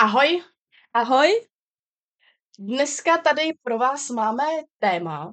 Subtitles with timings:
[0.00, 0.42] Ahoj,
[0.94, 1.28] Ahoj,
[2.58, 4.44] dneska tady pro vás máme
[4.78, 5.32] téma,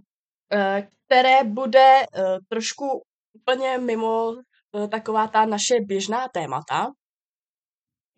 [0.51, 4.33] eh, které bude eh, trošku úplně mimo
[4.75, 6.91] eh, taková ta naše běžná témata.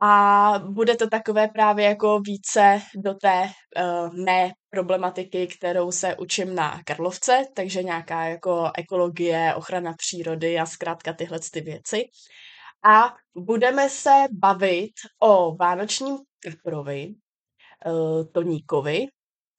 [0.01, 6.55] A bude to takové právě jako více do té uh, mé problematiky, kterou se učím
[6.55, 12.05] na Karlovce, takže nějaká jako ekologie, ochrana přírody a zkrátka tyhle ty věci.
[12.83, 16.17] A budeme se bavit o vánočním
[16.51, 17.15] kaprovi,
[17.85, 19.07] uh, Toníkovi.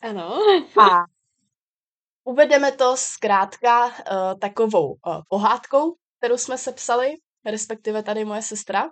[0.00, 0.38] ano.
[0.82, 1.04] A
[2.24, 3.92] uvedeme to zkrátka uh,
[4.40, 7.14] takovou uh, pohádkou, kterou jsme se psali,
[7.44, 8.90] respektive tady moje sestra.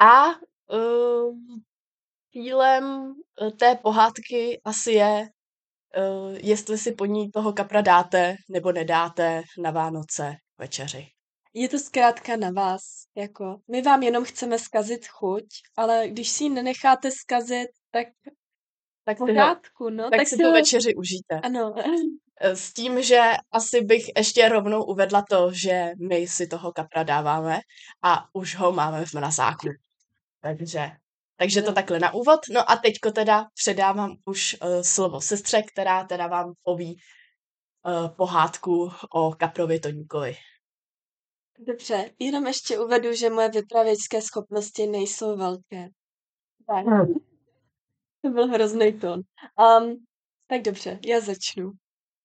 [0.00, 0.26] A
[0.72, 1.36] uh,
[2.32, 3.14] cílem
[3.58, 5.28] té pohádky asi je,
[5.96, 11.21] uh, jestli si po ní toho kapra dáte nebo nedáte na Vánoce večeři.
[11.54, 12.82] Je to zkrátka na vás.
[13.16, 15.44] Jako, my vám jenom chceme skazit chuť,
[15.76, 18.06] ale když si ji nenecháte skazit, tak
[19.04, 20.10] tak pořádku, no.
[20.10, 20.52] Tak, tak si tu ho...
[20.52, 21.40] večeři užijte.
[21.42, 21.74] Ano.
[22.40, 23.20] S tím, že
[23.52, 27.60] asi bych ještě rovnou uvedla to, že my si toho kapra dáváme
[28.02, 29.68] a už ho máme v mrazáku.
[30.40, 30.90] Takže,
[31.36, 31.66] takže no.
[31.66, 32.40] to takhle na úvod.
[32.50, 36.96] No a teďko teda předávám už uh, slovo sestře, která teda vám poví
[37.86, 40.36] uh, pohádku o kaprovi Toníkovi.
[41.58, 45.88] Dobře, jenom ještě uvedu, že moje vypravěčské schopnosti nejsou velké.
[46.66, 46.86] Tak.
[46.86, 47.14] Hmm.
[48.24, 49.20] To byl hrozný tón.
[49.80, 50.06] Um,
[50.46, 51.72] tak dobře, já začnu.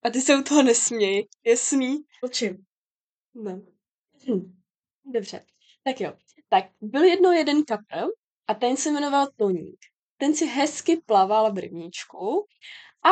[0.04, 1.98] A ty se u toho nesměj, jasný?
[2.22, 2.66] Počím.
[3.36, 3.62] No.
[4.28, 4.58] Hm.
[5.06, 5.46] Dobře,
[5.84, 6.14] tak jo.
[6.50, 8.06] Tak byl jednou jeden kapr
[8.48, 9.80] a ten se jmenoval Toník.
[10.18, 12.48] Ten si hezky plaval v rybníčku,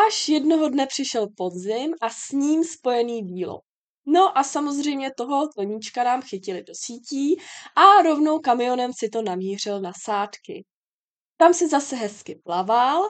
[0.08, 3.62] až jednoho dne přišel podzim a s ním spojený dílo.
[4.06, 7.38] No a samozřejmě toho Toníčka nám chytili do sítí
[7.76, 10.66] a rovnou kamionem si to namířil na sádky.
[11.38, 13.10] Tam si zase hezky plaval,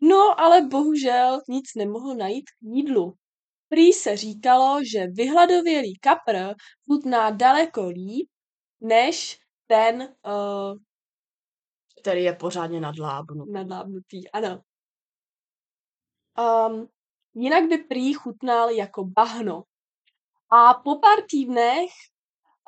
[0.00, 3.14] no ale bohužel nic nemohl najít k jídlu.
[3.68, 6.54] Prý se říkalo, že vyhladovělý kapr
[6.86, 8.28] chutná daleko líp,
[8.80, 10.78] než ten, uh,
[12.00, 13.52] který je pořádně nadlábnutý.
[13.52, 14.62] Nadlábnutý, ano.
[16.38, 16.88] Um,
[17.34, 19.62] jinak by prý chutnal jako bahno.
[20.50, 21.90] A po pár týdnech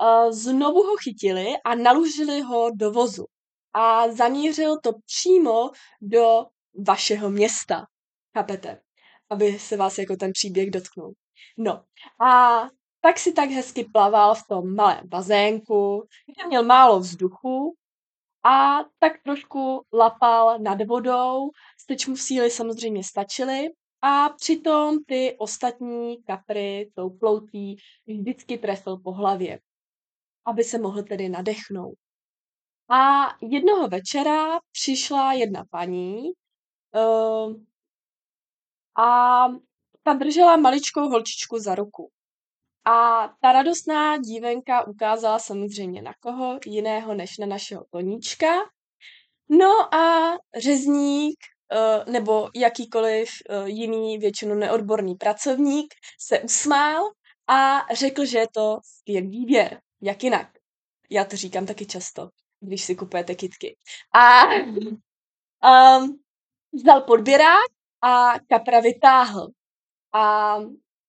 [0.02, 3.26] uh, znovu ho chytili a naložili ho do vozu.
[3.74, 5.70] A zamířil to přímo
[6.00, 6.46] do
[6.86, 7.86] vašeho města.
[8.38, 8.80] Chápete?
[9.30, 11.12] Aby se vás jako ten příběh dotknul.
[11.58, 11.84] No
[12.26, 12.62] a
[13.00, 17.76] tak si tak hezky plaval v tom malém bazénku, kde měl málo vzduchu
[18.44, 21.50] a tak trošku lapal nad vodou,
[21.80, 23.68] steč mu síly samozřejmě stačily
[24.02, 27.76] a přitom ty ostatní kapry ploutí
[28.06, 29.60] vždycky trefil po hlavě,
[30.46, 31.94] aby se mohl tedy nadechnout.
[32.90, 36.22] A jednoho večera přišla jedna paní
[36.94, 37.54] uh,
[39.04, 39.46] a
[40.02, 42.10] ta držela maličkou holčičku za ruku.
[42.84, 48.46] A ta radostná dívenka ukázala samozřejmě na koho jiného než na našeho Toníčka.
[49.48, 51.38] No a řezník
[52.08, 57.04] nebo jakýkoliv eh, jiný, většinou neodborný pracovník se usmál
[57.48, 59.80] a řekl, že je to skvělý výběr.
[60.00, 60.48] Jak jinak?
[61.10, 62.28] Já to říkám taky často,
[62.60, 63.76] když si kupujete kitky.
[64.14, 64.44] A
[65.98, 66.20] um,
[66.72, 67.70] vzal podběrák
[68.02, 69.48] a kapra vytáhl.
[70.14, 70.56] A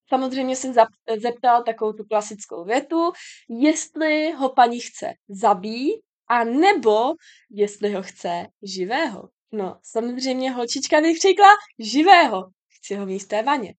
[0.09, 0.73] samozřejmě se
[1.21, 3.11] zeptal takovou tu klasickou větu,
[3.49, 7.13] jestli ho paní chce zabít, a nebo
[7.49, 9.29] jestli ho chce živého.
[9.55, 11.47] No, samozřejmě holčička vykřikla
[11.79, 12.43] živého.
[12.67, 13.73] Chci ho v té vaně.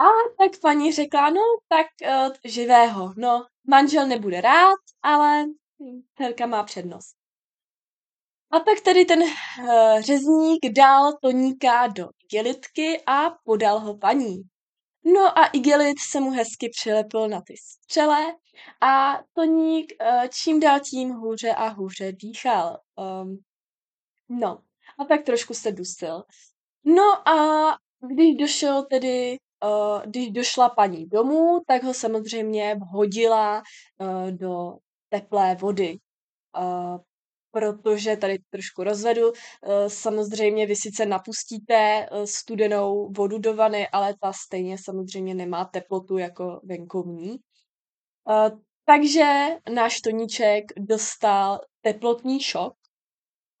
[0.00, 0.04] A
[0.38, 3.14] tak paní řekla, no tak uh, živého.
[3.16, 5.44] No, manžel nebude rád, ale
[6.16, 7.16] dcerka má přednost.
[8.50, 14.42] A tak tedy ten uh, řezník dal Toníka do igelitky a podal ho paní.
[15.04, 18.34] No a igelit se mu hezky přilepil na ty střele
[18.80, 22.78] a Toník uh, čím dál tím hůře a hůře dýchal.
[23.22, 23.38] Um,
[24.28, 24.62] no,
[24.98, 26.22] a tak trošku se dusil.
[26.84, 27.36] No a
[28.12, 33.62] když došel tedy, uh, když došla paní domů, tak ho samozřejmě hodila
[33.98, 34.72] uh, do
[35.08, 35.98] teplé vody.
[36.58, 36.98] Uh,
[37.50, 39.32] protože tady trošku rozvedu,
[39.88, 46.60] samozřejmě vy sice napustíte studenou vodu do vany, ale ta stejně samozřejmě nemá teplotu jako
[46.64, 47.36] venkovní.
[48.84, 52.74] Takže náš Toníček dostal teplotní šok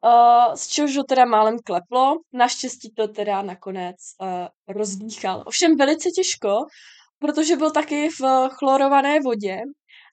[0.04, 2.16] Uh, z čehož ho teda málem kleplo.
[2.32, 4.28] Naštěstí to teda nakonec uh,
[4.68, 5.42] rozdýchal.
[5.46, 6.66] Ovšem velice těžko,
[7.18, 9.60] protože byl taky v chlorované vodě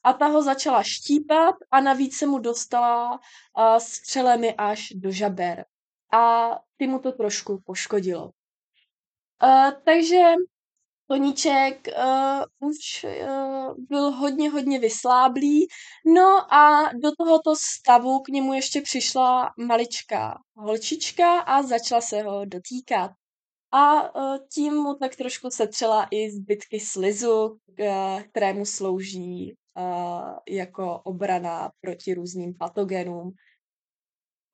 [0.04, 5.66] a ta ho začala štípat a navíc se mu dostala uh, střelemi až do žaber.
[6.14, 8.24] a ty mu to trošku poškodilo.
[9.44, 10.34] Uh, takže
[11.12, 15.68] Koníček uh, už uh, byl hodně, hodně vysláblý.
[16.06, 22.46] No a do tohoto stavu k němu ještě přišla maličká holčička a začala se ho
[22.46, 23.12] dotýkat.
[23.72, 31.02] A uh, tím mu tak trošku setřela i zbytky slizu, uh, kterému slouží uh, jako
[31.04, 33.32] obrana proti různým patogenům.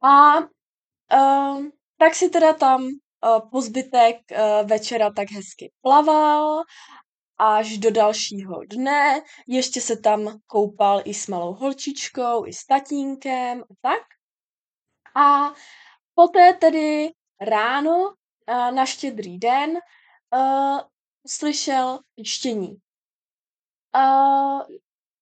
[0.03, 1.65] A uh,
[1.99, 2.87] tak si teda tam
[3.51, 4.17] po zbytek
[4.63, 6.63] večera tak hezky plaval
[7.37, 9.21] až do dalšího dne.
[9.47, 14.01] Ještě se tam koupal i s malou holčičkou, i s tatínkem a tak.
[15.15, 15.53] A
[16.13, 17.11] poté tedy
[17.41, 18.13] ráno
[18.47, 20.79] na štědrý den uh,
[21.27, 22.77] slyšel pištění.
[23.95, 24.61] Uh,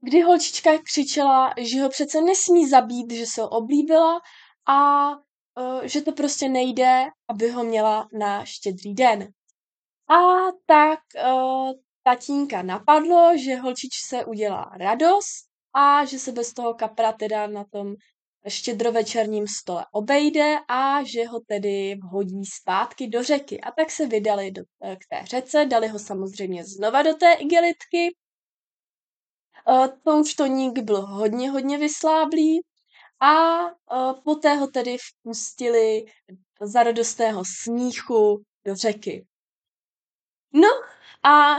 [0.02, 4.22] kdy holčička křičela, že ho přece nesmí zabít, že se ho oblíbila
[4.68, 5.10] a
[5.84, 9.28] že to prostě nejde, aby ho měla na štědrý den.
[10.10, 10.16] A
[10.66, 11.72] tak uh,
[12.04, 17.96] tatínka napadlo, že holčičce udělá radost a že se bez toho kapra teda na tom
[18.48, 23.62] štědrovečerním stole obejde a že ho tedy vhodí zpátky do řeky.
[23.62, 28.16] A tak se vydali do, k té řece, dali ho samozřejmě znova do té igelitky.
[30.04, 32.62] To už toník byl hodně, hodně vysláblý
[33.20, 36.06] a uh, poté ho tedy vpustili
[36.62, 39.26] za radostného smíchu do řeky.
[40.54, 40.68] No
[41.24, 41.56] a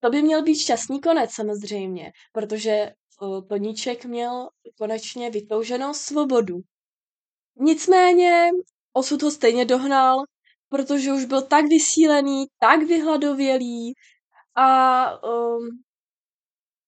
[0.00, 2.92] to by měl být šťastný konec samozřejmě, protože
[3.48, 4.48] Toníček měl
[4.78, 6.60] konečně vytouženou svobodu.
[7.56, 8.50] Nicméně
[8.92, 10.24] osud ho stejně dohnal,
[10.68, 13.94] protože už byl tak vysílený, tak vyhladovělý
[14.54, 15.68] a um,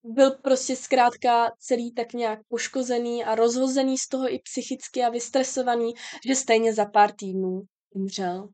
[0.07, 5.95] byl prostě zkrátka celý tak nějak poškozený a rozhozený z toho i psychicky a vystresovaný,
[6.27, 8.49] že stejně za pár týdnů umřel.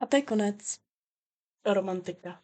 [0.00, 0.58] A to je konec.
[1.66, 2.42] Romantika.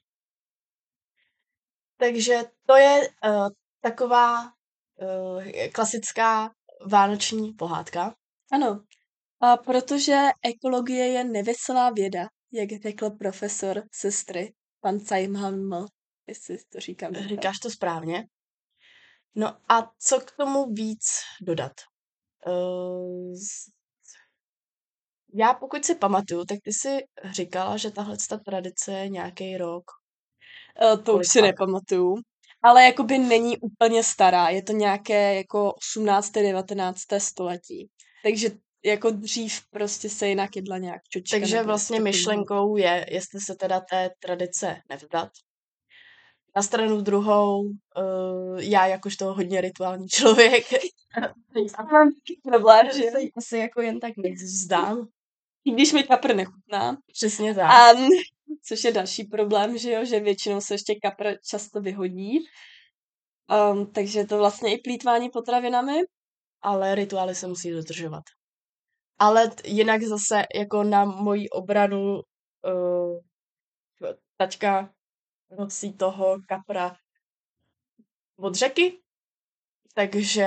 [1.97, 3.49] Takže to je uh,
[3.81, 6.55] taková uh, klasická
[6.87, 8.15] vánoční pohádka.
[8.53, 8.85] Ano,
[9.41, 15.69] a protože ekologie je neveselá věda, jak řekl profesor sestry, pan Cajmhan
[16.27, 17.15] jestli to říkám.
[17.15, 18.27] Říkáš to správně.
[19.35, 21.09] No a co k tomu víc
[21.41, 21.73] dodat?
[22.47, 23.35] Uh,
[25.35, 26.99] já pokud si pamatuju, tak ty si
[27.31, 29.85] říkala, že tahle ta tradice je nějaký rok.
[30.83, 32.15] Uh, to už si nepamatuju.
[32.63, 34.49] Ale jakoby není úplně stará.
[34.49, 36.31] Je to nějaké jako 18.
[36.33, 36.99] 19.
[37.19, 37.91] století.
[38.23, 38.51] Takže
[38.85, 41.39] jako dřív prostě se jinak jedla nějak čočka.
[41.39, 45.29] Takže vlastně myšlenkou je, jestli se teda té tradice nevzdat,
[46.57, 50.65] na stranu druhou, uh, já jakožto hodně rituální člověk,
[52.43, 55.09] problém, že se asi jako jen tak nevzdám.
[55.65, 56.97] I když mi kapr nechutná.
[57.13, 57.97] Přesně tak.
[57.97, 58.09] Um,
[58.65, 62.39] což je další problém, že jo, že většinou se ještě kapr často vyhodí.
[63.73, 66.01] Um, takže to vlastně i plítvání potravinami.
[66.63, 68.23] Ale rituály se musí dodržovat.
[69.19, 73.21] Ale jinak zase jako na moji obranu uh,
[74.37, 74.91] tačka
[75.59, 76.97] nosí toho kapra
[78.37, 79.01] od řeky,
[79.95, 80.43] takže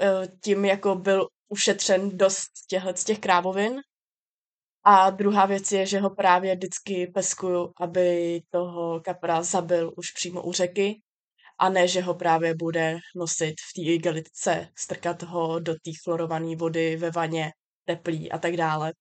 [0.00, 3.80] eh, tím jako byl ušetřen dost těchto z těch krávovin.
[4.84, 10.42] A druhá věc je, že ho právě vždycky peskuju, aby toho kapra zabil už přímo
[10.42, 11.02] u řeky,
[11.58, 16.56] a ne, že ho právě bude nosit v té igelitce, strkat ho do té chlorované
[16.56, 17.52] vody ve vaně,
[17.84, 18.92] teplý a tak dále.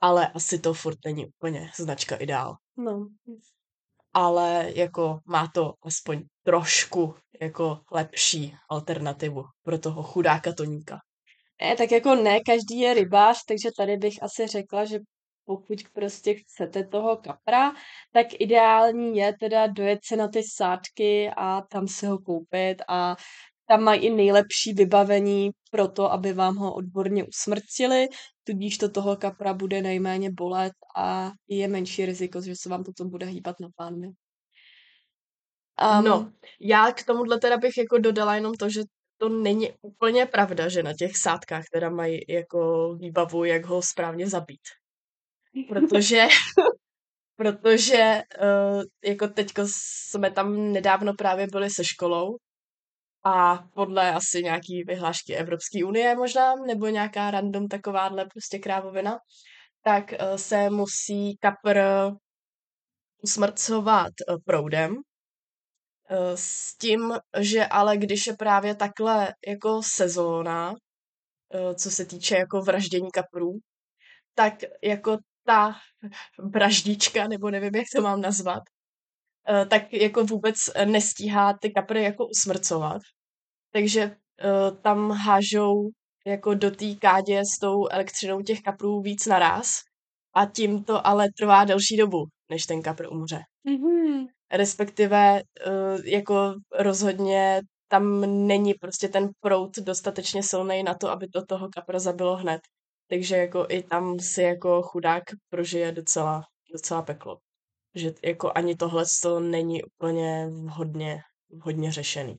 [0.00, 2.56] Ale asi to furt není úplně značka ideál.
[2.76, 3.08] No,
[4.14, 10.98] ale jako má to aspoň trošku jako lepší alternativu pro toho chudáka toníka.
[11.62, 14.98] Ne, tak jako ne, každý je rybář, takže tady bych asi řekla, že
[15.44, 17.72] pokud prostě chcete toho kapra,
[18.12, 23.16] tak ideální je teda dojet se na ty sádky a tam si ho koupit a
[23.66, 28.08] tam mají i nejlepší vybavení pro to, aby vám ho odborně usmrtili,
[28.50, 33.10] tudíž to toho kapra bude nejméně bolet a je menší riziko, že se vám potom
[33.10, 34.08] bude hýbat na pánvi.
[35.98, 38.80] Um, no, já k tomuhle teda bych jako dodala jenom to, že
[39.18, 44.28] to není úplně pravda, že na těch sádkách teda mají jako výbavu, jak ho správně
[44.28, 44.60] zabít.
[45.68, 46.26] Protože,
[47.36, 52.36] protože uh, jako teďko jsme tam nedávno právě byli se školou
[53.24, 59.18] a podle asi nějaký vyhlášky Evropské unie možná, nebo nějaká random takováhle prostě krávovina,
[59.84, 61.80] tak uh, se musí kapr
[63.22, 64.98] usmrcovat uh, proudem, uh,
[66.34, 70.74] s tím, že ale když je právě takhle jako sezóna,
[71.54, 73.58] eh, co se týče jako vraždění kaprů,
[74.34, 75.74] tak jako ta
[76.38, 78.79] vraždička, nebo nevím, jak to mám nazvat, eh,
[79.68, 83.02] tak jako vůbec nestíhá ty kapry jako usmrcovat.
[83.72, 84.16] Takže eh,
[84.82, 85.90] tam hážou
[86.26, 89.80] jako do té kádě s tou elektřinou těch kaprů víc naraz
[90.34, 93.40] a tím to ale trvá delší dobu, než ten kapr umře.
[93.68, 94.26] Mm-hmm.
[94.52, 95.42] Respektive
[96.04, 101.98] jako rozhodně tam není prostě ten prout dostatečně silný na to, aby to toho kapra
[101.98, 102.60] zabilo hned.
[103.08, 106.42] Takže jako i tam si jako chudák prožije docela,
[106.72, 107.38] docela peklo.
[107.94, 112.36] Že jako ani tohle to není úplně vhodně, vhodně řešený.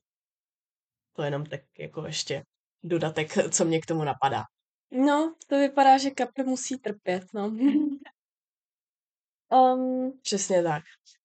[1.16, 2.42] To jenom tak jako ještě
[2.82, 4.42] dodatek, co mě k tomu napadá.
[4.90, 7.46] No, to vypadá, že kapr musí trpět, no.
[9.52, 10.20] um...
[10.22, 10.82] Přesně tak.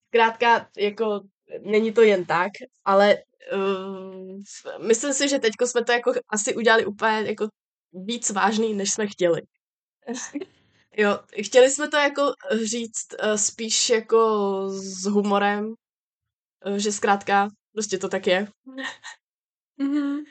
[0.08, 1.22] Zkrátka, jako
[1.62, 2.52] není to jen tak,
[2.86, 3.18] ale
[3.54, 4.42] uh,
[4.88, 7.48] myslím si, že teďko jsme to jako asi udělali úplně jako
[7.94, 9.42] víc vážný, než jsme chtěli.
[10.98, 12.22] jo, chtěli jsme to jako
[12.64, 14.20] říct uh, spíš jako
[14.70, 15.74] s humorem,
[16.66, 18.48] uh, že zkrátka prostě to tak je.
[19.80, 20.24] mm-hmm.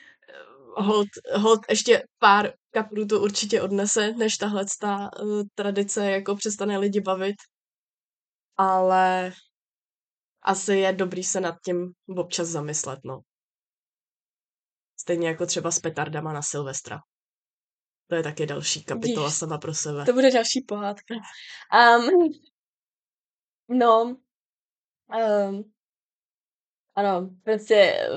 [0.77, 6.77] Hold, hold ještě pár kaprů to určitě odnese, než tahle ta uh, tradice jako přestane
[6.77, 7.35] lidi bavit.
[8.57, 9.33] Ale
[10.41, 13.19] asi je dobrý se nad tím občas zamyslet, no.
[14.99, 16.99] Stejně jako třeba s petardama na Silvestra.
[18.07, 20.05] To je taky další kapitola Díš, sama pro sebe.
[20.05, 21.15] To bude další pohádka.
[21.97, 22.29] Um,
[23.69, 24.17] no,
[25.49, 25.73] um,
[26.95, 28.07] ano, prostě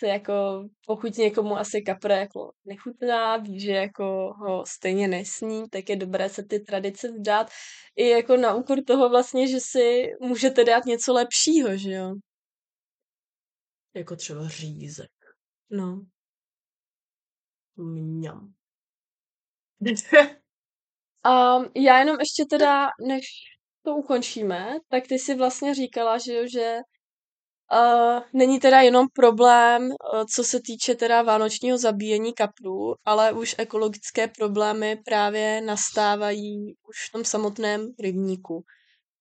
[0.00, 5.88] se jako, pokud někomu asi kapra jako nechutná, ví, že jako ho stejně nesní, tak
[5.88, 7.50] je dobré se ty tradice vzdát
[7.96, 12.14] i jako na úkor toho vlastně, že si můžete dát něco lepšího, že jo?
[13.94, 15.10] Jako třeba řízek.
[15.70, 16.06] No.
[17.76, 18.54] Mňam.
[21.24, 23.24] A já jenom ještě teda, než
[23.84, 26.78] to ukončíme, tak ty si vlastně říkala, že jo, že
[27.72, 33.54] Uh, není teda jenom problém, uh, co se týče teda vánočního zabíjení kaplů, ale už
[33.58, 38.64] ekologické problémy právě nastávají už v tom samotném rybníku,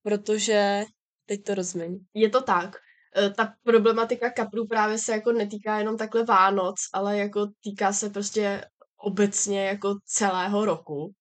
[0.03, 0.85] protože
[1.25, 1.99] teď to rozměň.
[2.13, 2.75] Je to tak.
[3.17, 8.09] E, ta problematika kaplů právě se jako netýká jenom takhle Vánoc, ale jako týká se
[8.09, 8.61] prostě
[9.00, 11.13] obecně jako celého roku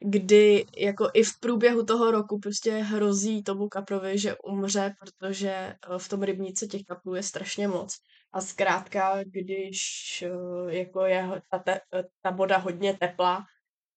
[0.00, 5.76] kdy jako i v průběhu toho roku prostě hrozí tomu kaprovi, že umře, protože eh,
[5.98, 7.96] v tom rybníce těch kaplů je strašně moc.
[8.32, 9.78] A zkrátka, když
[10.22, 11.80] eh, jako je ta, te,
[12.22, 13.44] ta voda hodně teplá,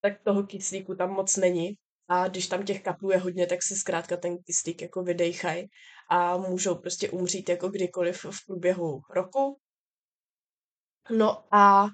[0.02, 1.78] tak toho kyslíku tam moc není.
[2.08, 5.68] A když tam těch kaplů je hodně, tak se zkrátka ten kyslík jako vydejchají
[6.10, 9.58] a můžou prostě umřít jako kdykoliv v průběhu roku.
[11.18, 11.88] No a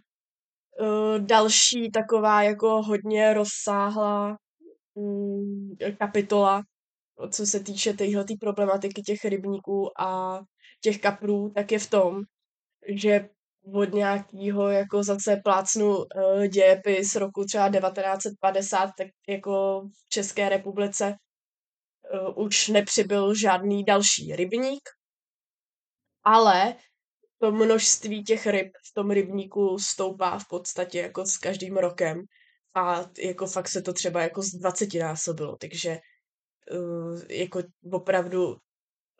[1.17, 4.38] další taková jako hodně rozsáhlá
[4.93, 6.63] um, kapitola,
[7.31, 10.39] co se týče téhle problematiky těch rybníků a
[10.81, 12.21] těch kaprů, tak je v tom,
[12.88, 13.29] že
[13.74, 21.15] od nějakého jako zase plácnu uh, dějepis roku třeba 1950, tak jako v České republice
[22.36, 24.89] uh, už nepřibyl žádný další rybník,
[26.24, 26.75] ale
[27.39, 32.24] to množství těch ryb v tom rybníku stoupá v podstatě jako s každým rokem
[32.75, 35.98] a jako fakt se to třeba jako z 20 násobilo, takže
[36.72, 38.58] uh, jako opravdu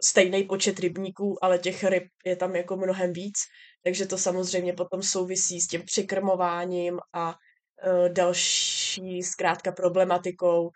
[0.02, 3.38] stejný počet rybníků, ale těch ryb je tam jako mnohem víc,
[3.84, 10.72] takže to samozřejmě potom souvisí s tím přikrmováním a uh, další zkrátka problematikou uh,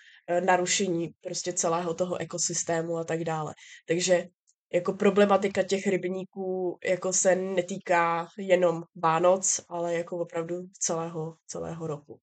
[0.45, 3.53] narušení prostě celého toho ekosystému a tak dále.
[3.87, 4.27] Takže
[4.73, 12.19] jako problematika těch rybníků jako se netýká jenom Vánoc, ale jako opravdu celého, celého roku.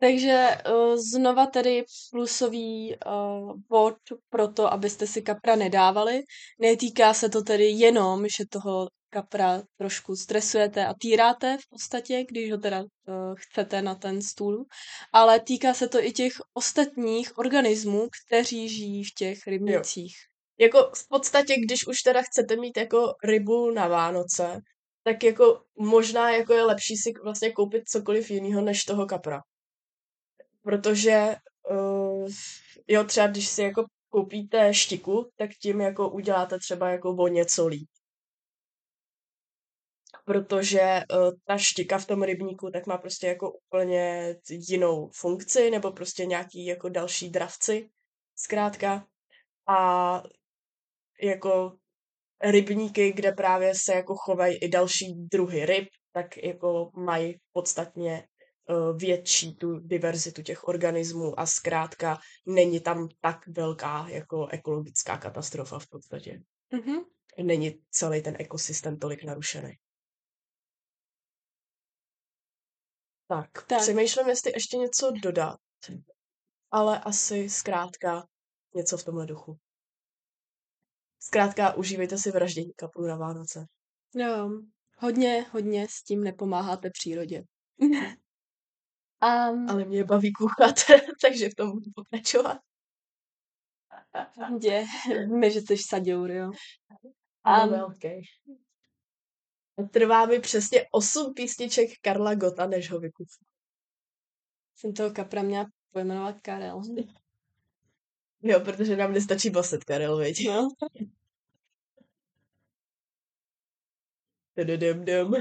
[0.00, 3.94] Takže uh, znova tedy plusový uh, bod
[4.30, 6.22] pro to, abyste si kapra nedávali.
[6.60, 12.52] Netýká se to tedy jenom, že toho kapra trošku stresujete a týráte v podstatě, když
[12.52, 12.86] ho teda uh,
[13.36, 14.64] chcete na ten stůl,
[15.12, 20.14] ale týká se to i těch ostatních organismů, kteří žijí v těch rybnicích.
[20.26, 24.60] Jo jako v podstatě, když už teda chcete mít jako rybu na Vánoce,
[25.04, 29.40] tak jako možná jako je lepší si vlastně koupit cokoliv jiného než toho kapra.
[30.62, 31.36] Protože
[31.70, 32.28] uh,
[32.88, 37.66] jo, třeba když si jako koupíte štiku, tak tím jako uděláte třeba jako o něco
[37.66, 37.88] líp.
[40.24, 44.34] Protože uh, ta štika v tom rybníku tak má prostě jako úplně
[44.68, 47.90] jinou funkci nebo prostě nějaký jako další dravci,
[48.36, 49.06] zkrátka.
[49.68, 50.22] A
[51.22, 51.76] jako
[52.42, 58.28] rybníky, kde právě se jako chovají i další druhy ryb, tak jako mají podstatně
[58.68, 65.78] uh, větší tu diverzitu těch organismů a zkrátka není tam tak velká jako ekologická katastrofa
[65.78, 66.42] v podstatě.
[66.72, 67.04] Mm-hmm.
[67.42, 69.78] Není celý ten ekosystém tolik narušený.
[73.28, 73.66] Tak, Tak.
[73.66, 75.58] tak, přemýšlím, jestli ještě něco dodat.
[76.70, 78.26] Ale asi zkrátka
[78.74, 79.58] něco v tomhle duchu.
[81.24, 83.66] Zkrátka užívejte si vraždění kaplů na Vánoce.
[84.14, 84.50] Jo,
[84.98, 87.42] hodně, hodně s tím nepomáháte přírodě.
[87.80, 90.74] um, Ale mě baví kuchat,
[91.22, 92.58] takže v tom budu pokračovat.
[94.62, 94.84] je,
[95.26, 96.50] víme, že jsi saděur, jo.
[97.44, 98.08] A Um, velký.
[99.78, 103.46] A trvá mi přesně 8 písniček Karla Gota, než ho vykuchnu.
[104.76, 106.80] jsem toho kapra měla pojmenovat Karel.
[108.42, 110.48] Jo, protože nám nestačí baset Karel, viď?
[110.48, 110.68] No.
[114.56, 115.34] Dum,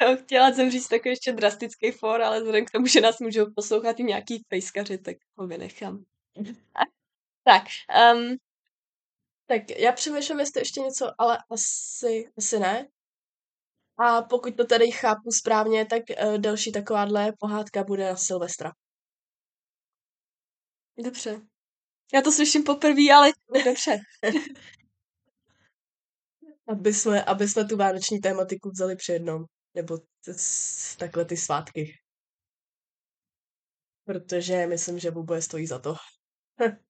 [0.00, 3.46] Jo, chtěla jsem říct takový ještě drastický for, ale vzhledem k tomu, že nás můžou
[3.56, 6.04] poslouchat i nějaký fejskaři, tak ho vynechám.
[7.44, 7.64] tak,
[8.14, 8.36] um,
[9.46, 12.88] Tak já přemýšlím, jestli ještě něco, ale asi, asi ne.
[13.98, 18.72] A pokud to tady chápu správně, tak uh, další takováhle pohádka bude na Silvestra.
[21.04, 21.40] Dobře.
[22.14, 23.32] Já to slyším poprvé, ale
[23.64, 24.00] dobře.
[26.68, 29.44] Aby jsme, aby jsme tu vánoční tématiku vzali při jednom.
[29.74, 29.98] Nebo
[30.98, 31.92] takhle ty svátky.
[34.04, 35.94] Protože myslím, že oboje stojí za to.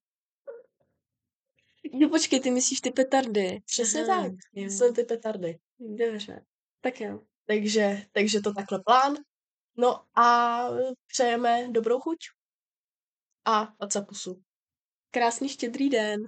[1.93, 3.61] No počkej, ty myslíš ty petardy.
[3.67, 4.33] Přesně Aha, tak.
[4.53, 4.65] jo.
[4.65, 5.59] Myslím ty petardy.
[5.79, 6.45] Dobře.
[6.81, 7.21] Tak jo.
[7.47, 9.17] Takže, takže to takhle plán.
[9.77, 10.59] No a
[11.07, 12.19] přejeme dobrou chuť.
[13.49, 14.43] A a pusu.
[15.11, 16.21] Krásný štědrý den.